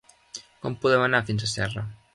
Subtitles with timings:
[0.63, 1.89] Com podem anar fins a Serra?